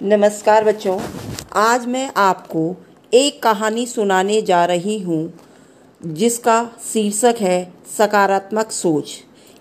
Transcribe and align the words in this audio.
नमस्कार 0.00 0.64
बच्चों, 0.64 0.98
आज 1.52 1.86
मैं 1.86 2.10
आपको 2.16 2.74
एक 3.12 3.42
कहानी 3.42 3.86
सुनाने 3.86 4.40
जा 4.42 4.64
रही 4.64 4.98
हूँ, 4.98 5.32
जिसका 6.00 6.58
शीर्षक 6.84 7.36
है 7.40 7.72
सकारात्मक 7.96 8.70
सोच। 8.70 9.12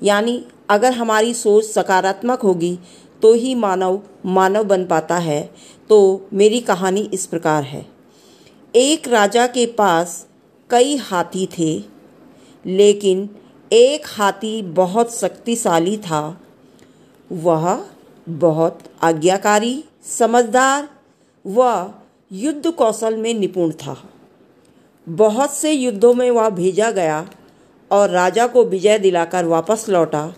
यानी 0.00 0.44
अगर 0.70 0.92
हमारी 0.92 1.32
सोच 1.34 1.64
सकारात्मक 1.64 2.42
होगी 2.42 2.78
तो 3.22 3.32
ही 3.34 3.54
मानव 3.54 4.00
मानव 4.26 4.64
बन 4.64 4.84
पाता 4.86 5.18
है। 5.18 5.40
तो 5.90 6.28
मेरी 6.32 6.60
कहानी 6.62 7.08
इस 7.14 7.26
प्रकार 7.26 7.62
है। 7.64 7.86
एक 8.74 9.08
राजा 9.08 9.46
के 9.46 9.66
पास 9.68 10.26
कई 10.70 10.96
हाथी 10.96 11.48
थे, 11.58 11.72
लेकिन 12.64 13.28
एक 13.70 14.06
हाथी 14.08 14.60
बहुत 14.62 15.14
शक्तिशाली 15.14 15.96
था। 16.00 16.40
वह 17.30 17.84
बहुत 18.26 18.78
आज्ञाकारी, 19.02 19.84
समझदार 20.08 20.88
व 21.44 21.92
युद्ध 22.30 22.70
कौशल 22.70 23.16
में 23.16 23.32
निपुण 23.34 23.70
था। 23.72 23.96
बहुत 25.06 25.54
से 25.54 25.72
युद्धों 25.72 26.12
में 26.14 26.30
वह 26.30 26.48
भेजा 26.50 26.90
गया 26.90 27.26
और 27.90 28.10
राजा 28.10 28.46
को 28.46 28.64
विजय 28.64 28.98
दिलाकर 28.98 29.44
वापस 29.44 29.84
लौटा, 29.88 30.32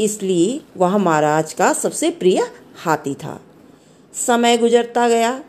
इसलिए 0.00 0.60
वह 0.76 0.96
महाराज 0.96 1.52
का 1.52 1.72
सबसे 1.72 2.10
प्रिय 2.10 2.42
हाथी 2.76 3.14
था। 3.14 3.40
समय 4.14 4.56
गुजरता 4.58 5.08
गया 5.08 5.42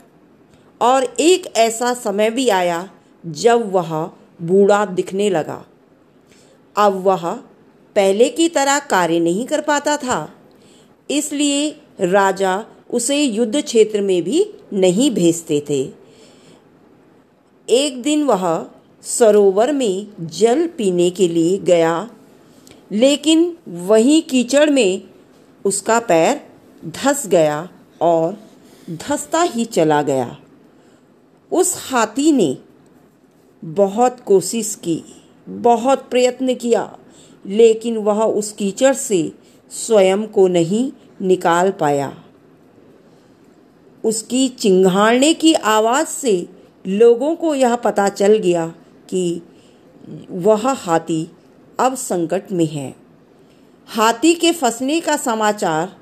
और 0.81 1.03
एक 1.19 1.47
ऐसा 1.57 1.93
समय 1.93 2.29
भी 2.29 2.47
आया 2.49 2.87
जब 3.23 3.71
वह 3.71 3.91
बूढ़ा 4.41 4.85
दिखने 4.85 5.29
लगा। 5.29 5.63
अब 6.75 7.01
वह 7.03 7.29
पहले 7.95 8.29
की 8.29 8.47
तरह 8.49 8.79
कार्य 8.79 9.19
नहीं 9.19 9.45
कर 9.45 9.61
पाता 9.61 9.97
था। 9.97 10.29
इसलिए 11.09 11.69
राजा 12.01 12.63
उसे 12.89 13.21
युद्ध 13.23 13.61
क्षेत्र 13.61 14.01
में 14.01 14.21
भी 14.23 14.45
नहीं 14.73 15.09
भेजते 15.11 15.59
थे। 15.69 15.81
एक 17.67 18.01
दिन 18.01 18.23
वह 18.23 18.45
सरोवर 19.03 19.71
में 19.71 20.07
जल 20.19 20.67
पीने 20.67 21.09
के 21.09 21.27
लिए 21.27 21.57
गया, 21.57 22.09
लेकिन 22.91 23.55
वहीं 23.67 24.21
कीचड़ 24.21 24.69
में 24.69 25.01
उसका 25.65 25.99
पैर 25.99 26.41
धस 26.85 27.25
गया 27.27 27.67
और 28.01 28.37
धसता 28.89 29.41
ही 29.41 29.65
चला 29.65 30.01
गया। 30.01 30.37
उस 31.51 31.75
हाथी 31.89 32.31
ने 32.31 32.57
बहुत 33.63 34.19
कोशिश 34.19 34.73
की, 34.75 35.03
बहुत 35.47 36.09
प्रयत्न 36.09 36.55
किया, 36.55 36.97
लेकिन 37.45 37.97
वह 37.97 38.23
उस 38.23 38.51
कीचड़ 38.51 38.93
से 38.93 39.31
स्वयं 39.73 40.25
को 40.27 40.47
नहीं 40.47 40.91
निकाल 41.21 41.71
पाया। 41.71 42.13
उसकी 44.03 44.47
चिंघाड़ने 44.49 45.33
की 45.33 45.53
आवाज़ 45.53 46.07
से 46.07 46.47
लोगों 46.85 47.35
को 47.35 47.55
यह 47.55 47.75
पता 47.75 48.07
चल 48.09 48.37
गया 48.37 48.67
कि 49.09 49.41
वह 50.29 50.67
हाथी 50.67 51.31
अब 51.79 51.95
संकट 51.95 52.51
में 52.51 52.65
है। 52.65 52.93
हाथी 53.87 54.33
के 54.33 54.51
फंसने 54.51 54.99
का 54.99 55.17
समाचार 55.17 55.95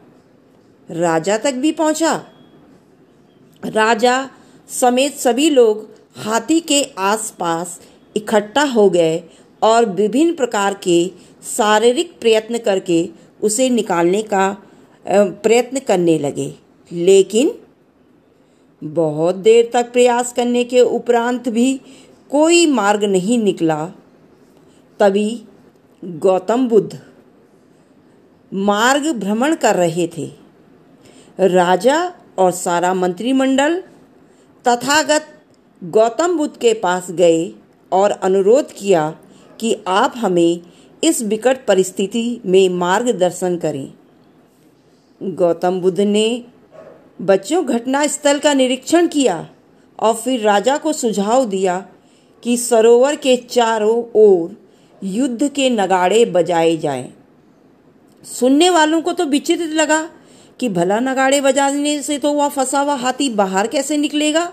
राजा 0.90 1.38
तक 1.38 1.54
भी 1.54 1.72
पहुँचा। 1.72 2.14
राजा 3.64 4.30
समेत 4.70 5.18
सभी 5.18 5.50
लोग 5.50 5.90
हाथी 6.18 6.60
के 6.60 6.84
आसपास 6.98 7.80
इकट्ठा 8.16 8.64
हो 8.64 8.90
गए 8.90 9.24
और 9.62 9.86
विभिन्न 9.86 10.34
प्रकार 10.36 10.74
के 10.84 11.08
शारीरिक 11.48 12.20
प्रयत्न 12.20 12.58
करके 12.58 13.04
उसे 13.44 13.70
निकालने 13.70 14.22
का 14.24 14.56
प्रयत्न 15.06 15.80
करने 15.80 16.18
लगे। 16.20 16.54
लेकिन 16.92 17.52
बहुत 18.82 19.36
देर 19.38 19.70
तक 19.74 19.92
प्रयास 19.94 20.34
करने 20.34 20.64
के 20.64 20.82
उपरांत 20.82 21.50
भी 21.50 21.74
कोई 22.32 22.66
मार्ग 22.66 23.04
नहीं 23.04 23.38
निकला। 23.38 23.86
तभी 25.00 25.42
गौतम 26.04 26.68
बुद्ध 26.68 27.00
मार्ग 28.52 29.12
भ्रमण 29.14 29.56
कर 29.56 29.76
रहे 29.76 30.08
थे। 30.08 30.30
राजा 31.40 31.98
और 32.38 32.52
सारा 32.52 32.94
मंत्रिमंडल 32.94 33.80
तथागत 34.66 35.28
गौतम 35.82 36.38
बुद्ध 36.38 36.56
के 36.58 36.74
पास 36.74 37.12
गए 37.12 37.52
और 37.92 38.12
अनुरोध 38.12 38.72
किया 38.72 39.10
कि 39.60 39.76
आप 39.88 40.14
हमें 40.18 40.62
इस 41.04 41.22
विकट 41.22 41.66
परिस्थिति 41.66 42.42
में 42.46 42.70
मार्गदर्शन 42.70 43.58
करें 43.58 43.94
गौतम 45.22 45.80
बुद्ध 45.82 46.00
ने 46.00 46.44
बच्चों 47.22 47.66
घटना 47.66 48.06
स्थल 48.08 48.40
का 48.40 48.54
निरीक्षण 48.54 49.08
किया 49.08 49.50
और 50.00 50.14
फिर 50.14 50.40
राजा 50.42 50.78
को 50.78 50.94
सुझाव 50.94 51.46
दिया 51.46 51.86
कि 52.44 52.58
सरोवर 52.58 53.16
के 53.16 53.36
चारों 53.50 54.04
ओर 54.16 54.56
युद्ध 55.02 55.48
के 55.48 55.70
नगाड़े 55.70 56.24
बजाए 56.26 56.78
जाएँ। 56.78 57.12
सुनने 58.24 58.70
वालों 58.70 59.02
को 59.02 59.14
तो 59.14 59.26
विचित्र 59.26 59.66
लगा 59.66 60.02
कि 60.60 60.70
भला 60.70 61.00
नगाड़े 61.00 61.42
बजाने 61.42 62.02
से 62.02 62.18
तो 62.18 62.34
वह 62.34 62.50
फंसा 62.50 62.80
हुआ 62.80 62.96
हाथी 62.96 63.30
बाहर 63.30 63.68
कैसे 63.68 63.98
निकलेगा 63.98 64.52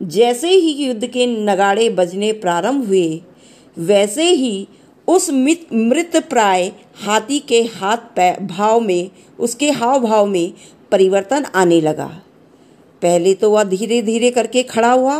जैसे 0.00 0.50
ही 0.50 0.72
युद्ध 0.86 1.06
के 1.06 1.26
नगाड़े 1.26 1.88
बजने 1.90 2.32
प्रारंभ 2.32 2.86
हुए, 2.86 3.20
वैसे 3.76 4.30
ही 4.30 4.68
उस 5.08 5.30
मृत 5.30 6.16
प्राय 6.30 6.72
हाथी 7.02 7.38
के 7.38 7.62
हाथ 7.62 8.40
भाव 8.42 8.80
में, 8.80 9.10
उसके 9.38 9.70
हाव 9.70 10.00
भाव 10.00 10.26
में 10.26 10.52
परिवर्तन 10.90 11.44
आने 11.44 11.80
लगा। 11.80 12.06
पहले 13.02 13.34
तो 13.34 13.50
वह 13.50 13.64
धीरे 13.64 14.00
धीरे 14.02 14.30
करके 14.30 14.62
खड़ा 14.62 14.92
हुआ 14.92 15.16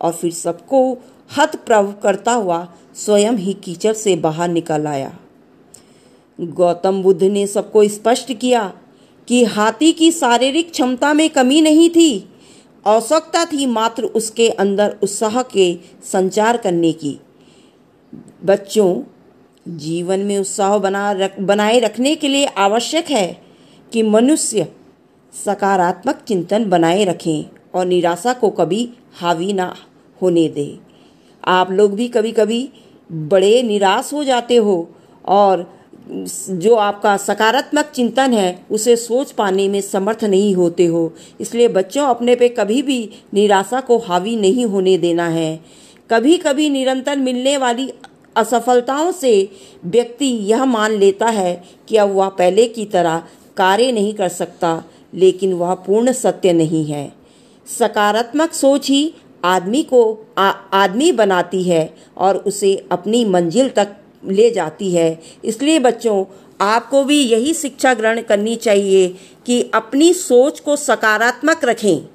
और 0.00 0.12
फिर 0.12 0.32
सबको 0.32 0.80
हतप्रभ 1.30 1.94
करता 2.02 2.32
हुआ 2.32 2.66
स्वयं 2.94 3.32
ही 3.32 3.52
कीचड़ 3.54 3.92
से 3.92 4.16
बाहर 4.16 4.48
निकल 4.48 4.86
आया। 4.86 5.16
गौतम 6.38 7.02
बुद्ध 7.02 7.22
ने 7.22 7.46
सबको 7.46 7.88
स्पष्ट 7.88 8.32
किया 8.32 8.72
कि 9.28 9.44
हाथी 9.44 9.92
की 9.92 10.10
शारीरिक 10.12 10.70
क्षमता 10.70 11.12
में 11.14 11.28
कमी 11.30 11.60
नहीं 11.60 11.88
थी। 11.90 12.28
आवश्यकता 12.86 13.44
थी 13.44 13.66
मात्र 13.66 14.04
उसके 14.04 14.48
अंदर 14.48 14.96
उत्साह 15.02 15.42
के 15.42 15.74
संचार 16.04 16.56
करने 16.56 16.92
की। 16.92 17.18
बच्चों 18.44 18.94
जीवन 19.68 20.20
में 20.20 20.38
उत्साह 20.38 20.78
बना 20.78 21.12
रख, 21.12 21.40
बनाए 21.40 21.78
रखने 21.78 22.14
के 22.14 22.28
लिए 22.28 22.46
आवश्यक 22.46 23.10
है 23.10 23.42
कि 23.92 24.02
मनुष्य 24.02 24.66
सकारात्मक 25.44 26.22
चिंतन 26.28 26.64
बनाए 26.64 27.04
रखें 27.04 27.44
और 27.74 27.86
निराशा 27.86 28.32
को 28.32 28.50
कभी 28.50 28.90
हावी 29.14 29.52
ना 29.52 29.74
होने 30.22 30.48
दे। 30.48 30.78
आप 31.44 31.70
लोग 31.70 31.94
भी 31.94 32.08
कभी 32.08 32.32
कभी 32.32 32.68
बड़े 33.12 33.62
निराश 33.62 34.12
हो 34.12 34.24
जाते 34.24 34.56
हो 34.56 34.88
और 35.24 35.76
जो 36.50 36.74
आपका 36.74 37.16
सकारात्मक 37.16 37.84
चिंतन 37.84 38.32
है, 38.32 38.66
उसे 38.70 38.96
सोच 38.96 39.32
पाने 39.32 39.68
में 39.68 39.80
समर्थ 39.80 40.24
नहीं 40.24 40.54
होते 40.54 40.86
हो। 40.86 41.12
इसलिए 41.40 41.68
बच्चों, 41.68 42.06
अपने 42.06 42.34
पे 42.36 42.48
कभी 42.48 42.82
भी 42.82 43.10
निराशा 43.34 43.80
को 43.80 43.98
हावी 43.98 44.36
नहीं 44.36 44.66
होने 44.66 44.98
देना 44.98 45.28
है। 45.28 45.60
कभी 46.10 46.36
कभी 46.36 46.70
निरंतर 46.70 47.16
मिलने 47.16 47.56
वाली 47.56 47.92
असफलताओं 48.36 49.12
से 49.12 49.32
व्यक्ति 49.84 50.26
यह 50.50 50.64
मान 50.64 50.92
लेता 50.92 51.26
है 51.26 51.62
कि 51.88 51.96
अब 51.96 52.14
वह 52.14 52.28
पहले 52.28 52.66
की 52.68 52.84
तरह 52.84 53.22
कार्य 53.56 53.92
नहीं 53.92 54.14
कर 54.14 54.28
सकता, 54.28 54.82
लेकिन 55.14 55.52
वह 55.52 55.74
पूर्ण 55.76 56.12
सत्य 56.12 56.52
नहीं 56.52 56.84
है। 56.84 57.12
सकारात्मक 57.66 58.52
सोच 58.52 58.88
ही 58.88 59.14
आदमी 59.44 59.82
को 59.82 60.02
आदमी 60.38 61.10
बनाती 61.12 61.62
है 61.62 61.94
और 62.16 62.36
उसे 62.36 62.74
अपनी 62.92 63.24
मंजिल 63.24 63.68
तक 63.68 63.96
ले 64.24 64.50
जाती 64.50 64.90
है। 64.92 65.20
इसलिए 65.44 65.78
बच्चों, 65.78 66.24
आपको 66.60 67.02
भी 67.04 67.18
यही 67.22 67.54
शिक्षा 67.54 67.94
ग्रहण 67.94 68.20
करनी 68.22 68.54
चाहिए 68.56 69.08
कि 69.46 69.60
अपनी 69.74 70.12
सोच 70.14 70.60
को 70.60 70.76
सकारात्मक 70.76 71.64
रखें, 71.64 72.08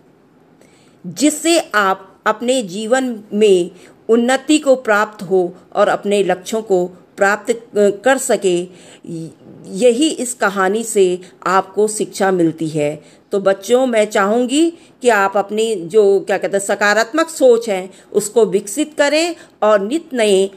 जिससे 1.06 1.57
आप 1.75 2.07
अपने 2.27 2.62
जीवन 2.63 3.15
में 3.33 3.71
उन्नति 4.11 4.57
को 4.59 4.75
प्राप्त 4.75 5.23
हो 5.23 5.41
और 5.73 5.87
अपने 5.87 6.23
लक्ष्यों 6.23 6.61
को 6.61 6.85
प्राप्त 7.17 7.51
कर 7.77 8.17
सके 8.17 8.57
यही 9.79 10.09
इस 10.19 10.33
कहानी 10.33 10.83
से 10.83 11.05
आपको 11.47 11.87
शिक्षा 11.87 12.31
मिलती 12.31 12.67
है। 12.69 12.91
तो 13.31 13.39
बच्चों 13.39 13.85
मैं 13.85 14.05
चाहूँगी 14.05 14.69
कि 15.01 15.09
आप 15.09 15.37
अपनी 15.37 15.73
जो 15.85 16.03
क्या 16.19 16.37
कहते 16.37 16.57
हैं 16.57 16.63
सकारात्मक 16.65 17.29
सोच 17.29 17.69
है 17.69 17.89
उसको 18.13 18.45
विकसित 18.45 18.93
करें 18.97 19.35
और 19.63 19.81
नित 19.81 20.13
नए 20.13 20.49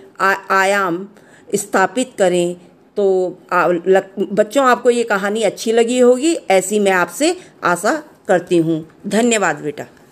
आयाम 0.51 1.07
स्थापित 1.55 2.13
करें। 2.19 2.57
तो 2.97 3.05
आ, 3.53 3.67
लग, 3.67 4.09
बच्चों 4.33 4.65
आपको 4.67 4.91
ये 4.91 5.03
कहानी 5.05 5.43
अच्छी 5.43 5.73
लगी 5.73 5.99
होगी 5.99 6.35
ऐसी 6.51 6.79
मैं 6.79 6.93
आपसे 6.93 7.37
आशा 7.65 7.93
करती 8.29 8.57
हूँ। 8.59 8.85
धन्यवाद 9.07 9.61
बेटा। 9.61 9.87